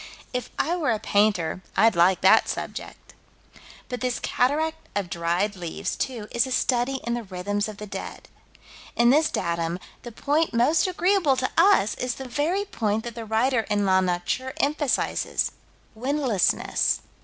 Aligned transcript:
If 0.33 0.49
I 0.57 0.75
were 0.75 0.89
a 0.89 0.97
painter, 0.97 1.61
I'd 1.77 1.95
like 1.95 2.21
that 2.21 2.49
subject. 2.49 3.13
But 3.87 4.01
this 4.01 4.17
cataract 4.19 4.89
of 4.95 5.11
dried 5.11 5.55
leaves, 5.55 5.95
too, 5.95 6.27
is 6.31 6.47
a 6.47 6.51
study 6.51 6.99
in 7.05 7.13
the 7.13 7.21
rhythms 7.21 7.67
of 7.67 7.77
the 7.77 7.85
dead. 7.85 8.27
In 8.95 9.11
this 9.11 9.29
datum, 9.29 9.77
the 10.01 10.11
point 10.11 10.55
most 10.55 10.87
agreeable 10.87 11.35
to 11.37 11.51
us 11.55 11.93
is 11.93 12.15
the 12.15 12.27
very 12.27 12.65
point 12.65 13.03
that 13.03 13.13
the 13.13 13.25
writer 13.25 13.61
in 13.69 13.85
La 13.85 14.01
Nature 14.01 14.53
emphasizes. 14.59 15.51
Windlessness. 15.93 17.01